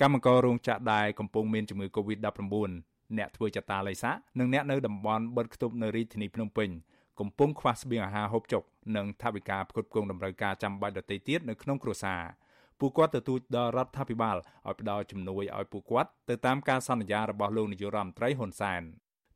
[0.00, 2.70] កម្មកររោងចក្រដែលកំពុងមានជំងឺ Covid-19
[3.18, 6.68] អ្នកធ្វើចតាល័យស័កនិងអ្នកនៅតំបន់បិទគប់នៅរាជធានីភ្នំពេញ
[7.20, 8.62] កំពុងខ្វះស្បៀងអាហារហូបចុក
[8.96, 12.22] និងថវិកាផ្គត់ផ្គង់តម្រូវការចាំបាច់ដទៃទៀតនៅក្នុងគ្រួសារ
[12.80, 18.82] ពួកគាត់ទទូចដល់រដ្ឋាភិបាលឲ្យផ្ដល់ជំនួយឲ្យពួកគាត់ទៅតាមការសន្យារបស់លោកនាយករដ្ឋមន្ត្រីហ៊ុនសែន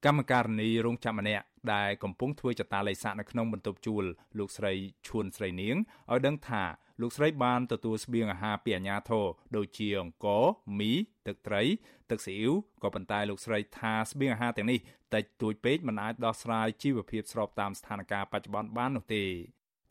[0.07, 1.45] កម្មការនីរោងចក្រម្នាក់
[1.75, 4.05] ដែលកំពុងធ្វើចតាលេខសាក់នៅក្នុងបន្ទប់ជួល
[4.39, 4.73] លោកស្រី
[5.07, 5.77] ឈួនស្រីនាង
[6.11, 6.63] ឲ្យដឹងថា
[7.01, 9.27] លោកស្រីបានទទួលស្បៀងអាហារពីអាជ្ញាធរ
[9.57, 10.45] ដូចជាអង្ករ
[10.79, 10.93] មី
[11.27, 11.63] ទឹកត្រី
[12.11, 14.79] ទឹកស៊ីអ៊ីវក៏ប៉ុន្តែលោកស្រីថាស្បៀងអាហារទាំងនេះ
[15.15, 19.25] តិចតួចពេកមិនអាចដោះស្រាយជីវភាពស្របតាមស្ថានភាពបច្ចុប្បន្នបាននោះទេ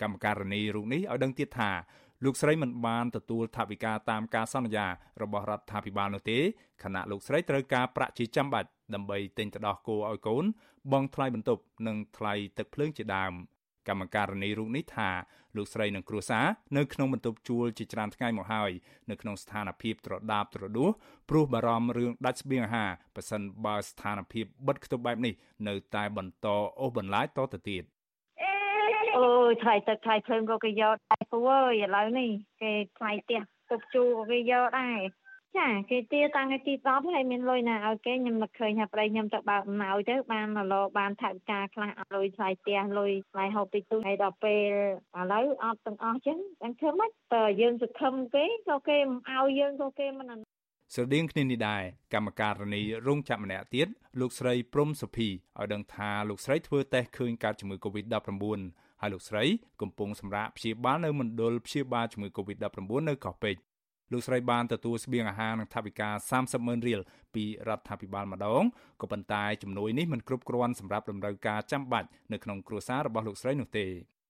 [0.01, 1.71] កម្មការនីរូបនេះឲ្យដឹងទៀតថា
[2.25, 4.87] លោកស្រីមិនបានទទួលថវិកាតាមការសន្យា
[5.21, 6.39] របស់រដ្ឋាភិបាលនោះទេ
[6.83, 10.45] ខណៈលោកស្រីត្រូវការប្រាក់ជាចាំបាច់ ដើម្បីទិញទៅដោះគោឲ្យកូន
[10.91, 13.33] បង់ថ្លៃបន្ទប់និងថ្លៃទឹកភ្លើងជាដើម
[13.87, 15.09] កម្មការនីរូបនេះថា
[15.57, 16.45] លោកស្រីនិងគ្រួសារ
[16.77, 18.71] នៅក្នុងបន្ទប់ជួលជាច្រើនថ្ងៃមកហើយ
[19.09, 20.89] នៅក្នុងស្ថានភាពត្រដាបត្រដួស
[21.29, 25.33] ព្រោះបារម្ភរឿងដាច់ស្បៀងអាហារប៉ះសិនបើស្ថានភាពបិទគប់បែបនេះ
[25.67, 26.47] នៅតែបន្ត
[26.79, 27.83] អូសបន្លាយតទៅទៀត
[29.17, 32.29] អើយថ្លៃទឹកថ្លៃភ្លើងក៏គេយកដែរពូអើយឥឡូវនេះ
[32.61, 34.99] គេថ្លៃផ្ទះទុកជួក៏គេយកដែរ
[35.57, 44.71] ចាគេទាតាំងពីទី10ហើយមានលុយណាឲ្យគេខ្ញុំនឹកឃើញថាប្តីខ្ញុំទៅបើកអំណោយទៅបានឡូបានថវិកាខ្លះអត់លុយថ្លៃផ្ទះលុយថ្លៃហូបទីទូហើយដល់ពេល
[45.19, 50.39] ឥឡូវអត់ទាំងអស់ចឹងអញ្ចឹងធ្វើម៉េចតើយើងសង្ឃឹមគេក៏គេមិនឲ្យយើងក៏គេមិន
[50.93, 51.83] ស្រដៀងគ្នានេះដែរ
[52.13, 53.87] កម្មការនីរោងចក្រម្នាក់ទៀត
[54.19, 58.61] លោកស្រីព្រំសុភីឲ្យដឹងថាលោកស្រីធ្វើតេស្តឃើញកើតជំងឺ Covid-19
[59.01, 59.43] ហើយលោកស្រី
[59.81, 63.61] កំពុងសម្រាកព្យាបាលនៅមណ្ឌលព្យាបាលជំងឺ Covid-19 នៅកោះពេជ្រ
[64.11, 67.01] លោកស្រីបានទទួលស្បៀងអាហារនិងថវិកា30ម៉ឺនរៀល
[67.35, 68.63] ពីរដ្ឋាភិបាលម្ដង
[69.01, 73.87] ក៏ប៉ុន្តែជំនួយនេះមិនគ្រប់គ្រាន់សម្រាប់តម្រូវការចាំបាច់នៅក្នុងគ្រួសាររបស់លោកស្រីនោះទេ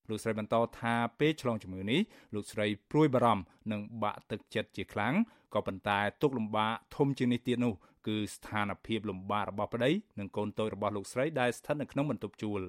[0.10, 2.02] លោកស្រីបន្តថាពេលឆ្លងជំងឺនេះ
[2.34, 5.14] លោកស្រីព្រួយបារម្ភនិងបាក់ទឹកចិត្តជាខ្លាំង
[5.54, 7.74] ក៏ប៉ុន្តែទុកលំបាកធំជាងនេះទៀតនោះ
[8.08, 12.62] គឺស្ថានភាពលំបាករបស់ប្តីនិងកូនតូចរបស់លោកស្រីដែលស្ថិតនៅក្នុងបន្ទប់ជួល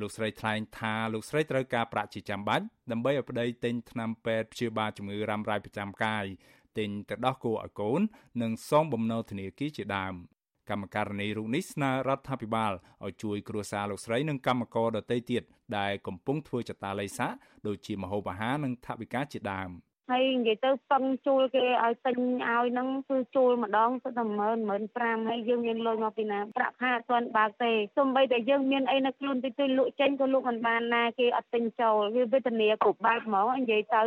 [0.00, 6.24] លោកស្រីថ្លែងថាលោកស្រីត្រូវការប្រាក់ជាចាំបាច់ដើម្បីឲ្យប្តីទិញថ្នាំពេទ្យព្យាបាលជំងឺរ៉ាំរ៉ៃប្រចាំកាយ
[6.78, 8.00] ទិញទៅដោះគោឲ្យកូន
[8.42, 10.14] និងសងបំណុលធនាគារជាដើម
[10.70, 12.72] កម្មការនីរូបនេះស្នើរដ្ឋាភិបាល
[13.04, 15.42] ឲ្យជួយគ្រួសារលោកស្រីនិងកម្មករដទៃទៀត
[15.78, 17.32] ដែលកំពុងធ្វើចតាល័យស័ក
[17.66, 19.70] ដូចជាម្ហូបអាហារនិងថវិកាជាដើម
[20.12, 34.02] ហើយនិយាយទៅពឹងជួលគេឲ្យទិញឲ្យហ្នឹងគឺជួលម្ដងទៅតែ10000 15000ហើយយើងមានលុយមកពីណាប្រាក់ខែអត់ទាន់បើកទេសូម្បីតែយើងមានអីនៅខ្លួនតិចតួចលក់ចេញក៏លក់មិនបានណាគេអត់ទិញចូលវាវេទនាគ្រប់បែបហ្មងនិយាយទៅ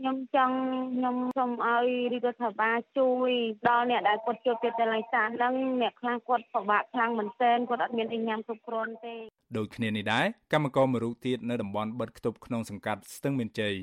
[0.00, 0.56] ខ្ញុំចង់
[0.96, 3.30] ខ្ញុំសូមឲ្យរដ្ឋាភិបាលជួយ
[3.68, 9.14] ដល់អ្នកដែលគាត់ជួបចិត្តលៃសាហ្នឹងអ្នកខ្លះគាត់ពិបាកខ្លាំងមែនទែនគាត់អត់មានអីញ៉ាំគ្រប់គ្រាន់ទេ
[9.56, 13.74] ដូចគ្នានេះដែរកម្មករមួយរូបទៀតនៅតំបន់បិទគប់ក្នុងសង្កាត់ស្ទឹងមានជ័យ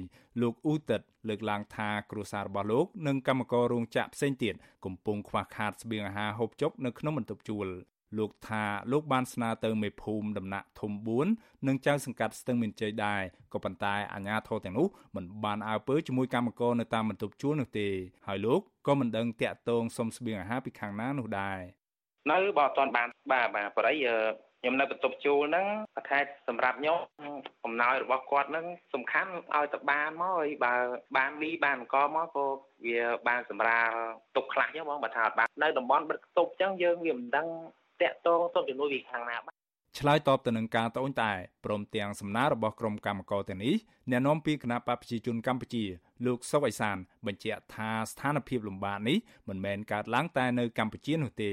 [0.41, 4.53] លោកអ៊ូតិតលើកឡើងថាគ្រួសាររបស់លោកនិងកម្មកររោងចក្រផ្សេងទៀត
[4.85, 7.67] កំពុងខ្វះខាតស្បៀងអាហារហូបចុកនៅក្នុងបន្ទប់ជួល
[8.17, 10.91] លោកថាលោកបានស្នើទៅមេភូមិដំណាក់ធំ
[11.29, 13.21] 4និងចៅសង្កាត់ស្ទឹងមានជ័យដែរ
[13.53, 17.87] ក៏ប៉ុន្តែអាជ្ញាធរទាំងនោះមិនបានអើពើជាមួយកម្មករនៅតាមបន្ទប់ជួលនោះទេ
[18.27, 21.59] ហើយលោកក៏មិនដឹងតាក់ទងសុំស្បៀងអាហារពីខាងណានោះដែរ
[22.31, 24.07] នៅបើអត់ទាន់បានបាទបាទបរិយ
[24.61, 26.99] ខ្ញុំនៅបន្ទប់ជួលហ្នឹងគាត់ថាសម្រាប់ខ្ញុំ
[27.63, 30.73] កំណោយរបស់គាត់ហ្នឹងសំខាន់ឲ្យទៅបានមកហើយបើ
[31.17, 32.45] បានលីបានអង្គមកក៏
[32.85, 33.93] វាបានសម្រាប់
[34.35, 37.47] ទុកខ្លះចឹងបងបើថាអត់បាននៅតំបន់បិទគប់ចឹងយើងវាមិនដឹង
[38.01, 39.53] តាក់ទងសុំជំនួយពីខាងណាបាទ
[39.99, 41.33] ឆ្លើយតបទៅនឹងការត្អូញត្អែ
[41.65, 43.75] ព្រមទាំងសំណើរបស់ក្រុមកម្មករទាំងនេះ
[44.09, 45.83] អ្នកនាំពាក្យគណៈបព្វជិជនកម្ពុជា
[46.25, 49.17] លោកសុកអេសាន បញ្ជាក់ថាស្ថានភាពលំបាកនេះ
[49.49, 51.51] មិនមែនកើតឡើងតែនៅកម្ពុជានោះទេ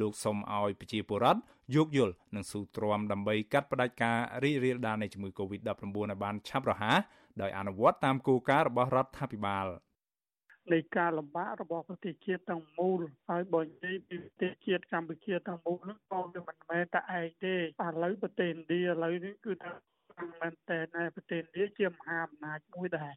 [0.00, 1.40] លោកសុំឲ្យប្រជាពលរដ្ឋ
[1.74, 6.98] យោគយល់និងស៊ូទ្រាំដើម្បីកាត់ផ្តាច់ការរីករាលដាលនៃជំងឺ Covid-19 ឲ្យបានឆាប់រហ័ស
[7.42, 9.66] ដោយអនុវត្តតាមគោលការណ៍របស់រដ្ឋាភិបាល។
[10.70, 17.58] នៃការលំបាករបស់ប្រទេសជាតិទាំងមូលហើយបើនិយាយពីប្រទេសជាតិកម្ពុជាទាំងមូលនោះក៏វាមិនមែនតែឯងទេឥ
[18.02, 19.72] ឡូវប្រទេសឥណ្ឌាឥឡូវនេះគឺថា
[20.40, 23.12] មែនតែនៅប្រទេសឥណ្ឌាជាមហាអំណាចមួយដែរ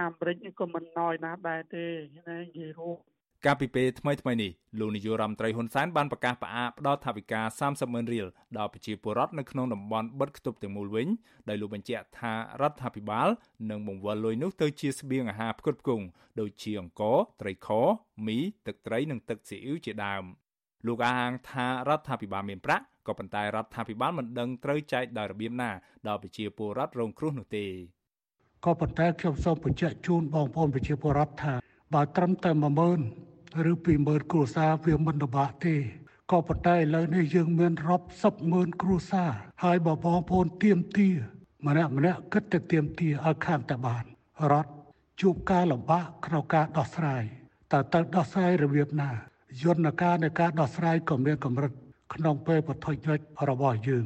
[0.00, 1.86] អាមេរិកក៏មិនណយណាដែរទេ
[2.28, 2.98] ណានិយាយរួម
[3.46, 8.26] កាលពីពេលថ្មីថ្មីនេះលោកនាយករដ្ឋមន្ត្រីហ៊ុនសែនបានប្រកាសផ្អាកផ្ដល់ថវិកា30ម៉ឺនរៀល
[8.58, 11.08] ដល់ប្រជាពលរដ្ឋនៅក្នុងតំបន់បិទគប់ទាំងមូលវិញ
[11.48, 13.28] ដោយលោកបញ្ជាក់ថារដ្ឋាភិបាល
[13.70, 16.04] នឹងបង្វិលលុយនោះទៅជាស្បៀងអាហារផ្គត់ផ្គង់
[16.40, 17.68] ដូចជាអង្ករ ត្រីខ
[18.26, 20.24] មី ទឹកត្រីនិងទឹកស៊ីអ៊ីវជាដើម
[20.86, 25.70] លោកអាងថារដ្ឋាភិបាលមានប្រាក់ក៏ប៉ុន្តែរដ្ឋាភិបាលមិនដឹងត្រូវចែកដោយរបៀបណា
[26.08, 27.66] ដល់ប្រជាពលរដ្ឋរងគ្រោះនោះទេ
[28.64, 31.54] ក៏ប៉ុន្តែខ្ញុំសូមបញ្ជាក់ជូនបងប្អូនប្រជាពលរដ្ឋថា
[31.94, 33.27] បើត្រឹមតែ10000
[33.70, 35.76] ឬ20000គ្រួសារវាមិនលំបាកទេ
[36.30, 39.30] ក៏ប៉ុន្តែឥឡូវនេះយើងមានរាប់សិបម៉ឺនគ្រួសារ
[39.64, 41.08] ហើយបើបងប្អូនទៀមទា
[41.66, 44.04] ម្នាក់ម្នាក់គិតតែទៀមទាឲ្យខានតែបាន
[44.52, 44.70] រដ្ឋ
[45.20, 47.24] ជួបការលំបាកក្នុងការដោះស្រាយ
[47.72, 49.10] តើទៅដោះស្រាយរបៀបណា
[49.62, 51.72] យន្តការនៃការដោះស្រាយក៏មានកម្រិត
[52.14, 54.04] ក្នុងពេលបថុចរិចរបស់យើង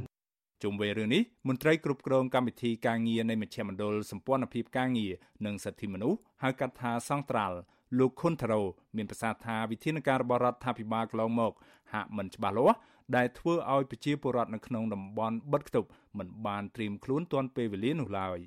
[0.62, 5.12] ជុំវិញរឿងនេះមន្ត្រីគ្រប់គ្រងកម្មវិធីការងារនៃមជ្ឈមណ្ឌលសម្ព័ន្ធភាពការងារ
[5.46, 7.58] និងសិទ្ធិមនុស្សហៅកាត់ថាសង្ត្រាល់
[7.98, 8.62] លោកខុនថារ៉ូ
[8.96, 11.52] មានប្រសាសន៍ថាវិធានការរបស់រដ្ឋាភិបាលកន្លងមក
[11.92, 12.78] ហាក់មិនច្បាស់លាស់
[13.16, 18.38] ដែលធ្វើឲ្យប្រជាពលរដ្ឋនៅក្នុងតំបន់បិទគប់មិនបានត្រៀមខ្លួនទាន់ពេលវេលានោះឡើយ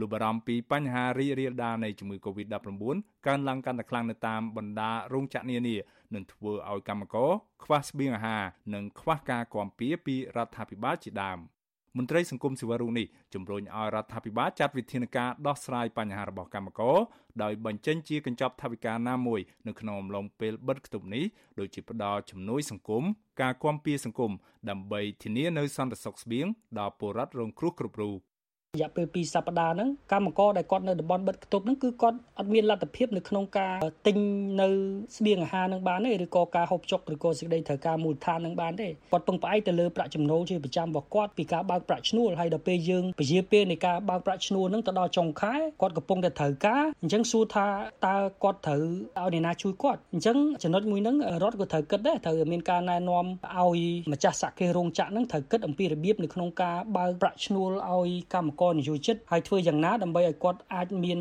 [0.00, 2.96] លោកបារម្ភពីបញ្ហារីករាលដាលនៃជំងឺ Covid-19
[3.26, 5.76] កើនឡើងកាន់តែខ្លាំងនៅតាមបណ្ដារោងចក្រនានា
[6.14, 7.30] នឹងធ្វើឲ្យកម្មករ
[7.64, 8.42] ខ្វះស្បៀងអាហារ
[8.74, 11.38] និងខ្វះការគាំពារពីរដ្ឋាភិបាលជាដើម។
[11.96, 16.96] មន្ត្រីសង្គមស៊ីវិលរូបនេះជំរុញឲ្យរដ្ឋាភិបាលចាត់វិធានការដោះស្រាយបញ្ហារបស់កម្មករ
[17.42, 21.24] ដោយបញ្ចេញជាកញ្ចប់ថវិកាណាមួយនៅក្នុងអំឡុងពេលបិទគប់នេះ
[21.58, 23.04] ដូចជាផ្ដល់ជំនួយសង្គម
[23.42, 24.32] ការគាំពារសង្គម
[24.70, 26.46] ដើម្បីធានានៅសន្តិសុខស្បៀង
[26.78, 28.31] ដល់ពលរដ្ឋរងគ្រោះគ្រប់រូប
[28.74, 33.74] រយៈពេល2សប្តាហ៍ហ្នឹងកម្មករដែលគាត់នៅតំបន់បិទគប់ហ្នឹងគឺគាត់អត់មានលទ្ធភាពនៅក្នុងការ
[34.06, 34.16] ទិញ
[34.60, 34.68] នៅ
[35.16, 47.66] ស្បៀងអាហារហ្នឹងបានទេឬក៏ការហូបចុកឬក៏សេចក្តីត្រូវការមូលដ្ឋានហ្នឹងបានទេគាត់ពឹងផ្អែកទៅលើប្រាក់ចំណូលជាប្រចាំរបស់គាត់ពីការបើកប្រាក់ឈ្នួលហើយដល់ពេលយើងពជាពេលនៃការបើកប្រាក់ឈ្នួលហ្នឹងទៅដល់ចុងខែគាត់កំពុងតែត្រូវការអញ្ចឹងសួរថា
[48.06, 48.82] តើគាត់ត្រូវ
[49.18, 53.24] ឲ្យអ្នកណាជួយគាត់អញ្ចឹងចំណុចមួយហ្នឹងរដ្ឋក៏ត្រូវគិតដែរត្រូវមានការណែនាំ
[53.56, 53.80] ឲ្យ
[54.12, 61.20] ម្ចាស់សហគ្រាសរោងចក្រហ្នឹងត្រូវគិតអំពីរបៀបនៅក្នុងការបើកប្រាក់ឈ្នួលឲ្យកម្មករនិយោជិតហើយធ្វើយ៉ាងណាដើម្បីឲ្យគាត់អាចមាន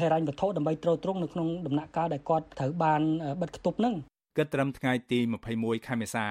[0.00, 3.02] ហិរញ្ញវត្ថុដើម្បីទ្រទ្រង់នៅក្នុងដំណាក់កាលដែលគាត់ត្រូវបាន
[3.40, 3.94] បិទគប់នឹង
[4.36, 5.18] គិតត្រឹមថ្ងៃទី
[5.52, 6.26] 21ខែមេសា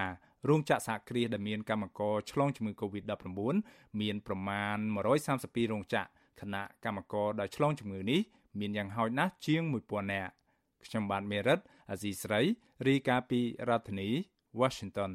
[0.50, 3.56] រោងចក្រសហគ្រាសដែលមានកម្មករឆ្លងជំងឺ Covid-19
[4.02, 4.78] មានប្រមាណ
[5.25, 6.10] 132រោងចក្រ
[6.42, 8.22] ខណៈកម្មករដែលឆ្លងជំងឺនេះ
[8.60, 10.31] មានយ៉ាងហោចណាស់ជាង1000នាក់
[10.86, 11.60] ខ្ញុំបាទមេរិត
[11.92, 12.42] អាស៊ីស្រី
[12.88, 14.10] រាយការណ៍ពីរដ្ឋធានី
[14.60, 15.12] Washington